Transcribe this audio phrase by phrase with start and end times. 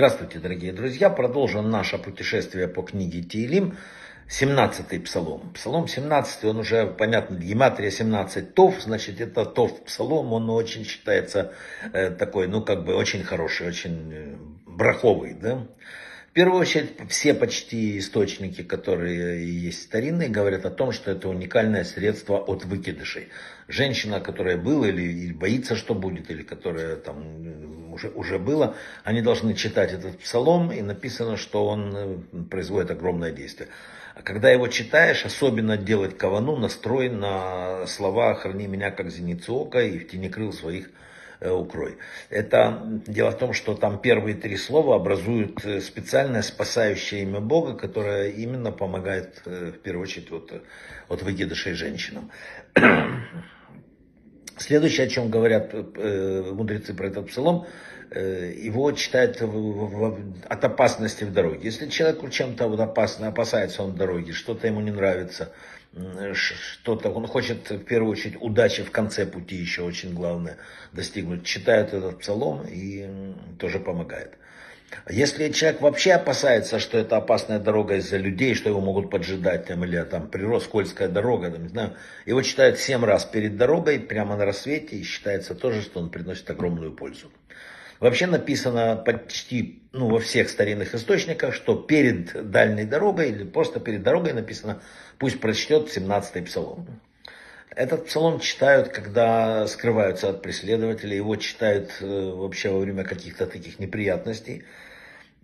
[0.00, 1.10] Здравствуйте, дорогие друзья.
[1.10, 3.76] Продолжим наше путешествие по книге Тиилим.
[4.30, 5.52] 17-й псалом.
[5.52, 11.52] Псалом 17, он уже, понятно, гематрия 17 тов, значит, это тов псалом, он очень считается
[11.92, 15.66] э, такой, ну, как бы, очень хороший, очень э, браховый, да.
[16.30, 21.84] В первую очередь, все почти источники, которые есть старинные, говорят о том, что это уникальное
[21.84, 23.28] средство от выкидышей.
[23.68, 29.22] Женщина, которая была или, или боится, что будет, или которая там уже, уже была, они
[29.22, 32.18] должны читать этот псалом, и написано, что он э,
[32.50, 33.68] производит огромное действие.
[34.14, 39.80] А когда его читаешь, особенно делать кавану, настрой на слова «Храни меня, как зеницу ока,
[39.80, 40.90] и в тени крыл своих
[41.40, 41.96] Э, укрой.
[42.28, 47.72] Это дело в том, что там первые три слова образуют э, специальное спасающее имя Бога,
[47.72, 50.52] которое именно помогает в первую очередь вот,
[51.08, 52.30] от выкидышей женщинам.
[54.60, 57.66] Следующее, о чем говорят мудрецы про этот псалом,
[58.14, 61.60] его читают от опасности в дороге.
[61.62, 65.54] Если человеку чем-то вот опасно, опасается он дороги, что-то ему не нравится,
[66.34, 70.58] что-то, он хочет в первую очередь удачи в конце пути еще очень главное
[70.92, 73.08] достигнуть, читает этот псалом и
[73.58, 74.34] тоже помогает.
[75.08, 79.84] Если человек вообще опасается, что это опасная дорога из-за людей, что его могут поджидать, там,
[79.84, 81.94] или там прирост, скользкая дорога, там, не знаю,
[82.26, 86.50] его читают семь раз перед дорогой, прямо на рассвете, и считается тоже, что он приносит
[86.50, 87.30] огромную пользу.
[88.00, 94.02] Вообще написано почти ну, во всех старинных источниках, что перед дальней дорогой или просто перед
[94.02, 94.80] дорогой написано,
[95.18, 96.86] пусть прочтет 17-й псалом.
[97.76, 103.78] Этот псалом читают, когда скрываются от преследователей, его читают э, вообще во время каких-то таких
[103.78, 104.64] неприятностей,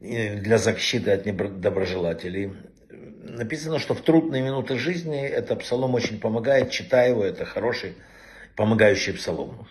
[0.00, 2.52] для защиты от недоброжелателей.
[2.90, 7.94] Написано, что в трудные минуты жизни этот псалом очень помогает, читая его, это хороший
[8.56, 9.66] помогающий псалом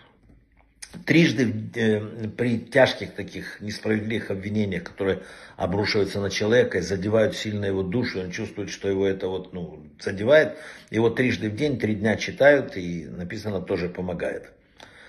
[1.06, 5.22] трижды э, при тяжких таких несправедливых обвинениях, которые
[5.56, 9.86] обрушиваются на человека и задевают сильно его душу, он чувствует, что его это вот, ну,
[10.00, 10.58] задевает,
[10.90, 14.52] его трижды в день, три дня читают, и написано тоже помогает.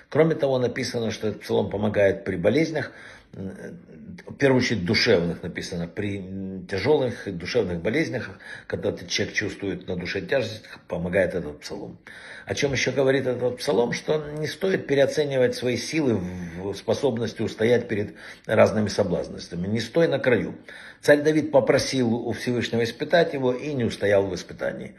[0.09, 2.93] Кроме того, написано, что этот псалом помогает при болезнях,
[3.33, 6.25] в первую очередь душевных написано, при
[6.71, 8.31] тяжелых душевных болезнях,
[8.67, 11.99] когда человек чувствует на душе тяжесть, помогает этот псалом.
[12.47, 16.21] О чем еще говорит этот псалом, что не стоит переоценивать свои силы
[16.59, 18.15] в способности устоять перед
[18.47, 19.67] разными соблазностями.
[19.67, 20.55] Не стой на краю.
[21.03, 24.95] Царь Давид попросил у Всевышнего испытать его и не устоял в испытании.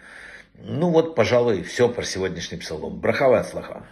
[0.59, 2.99] Ну вот, пожалуй, все про сегодняшний псалом.
[2.99, 3.87] Брахава от слаха.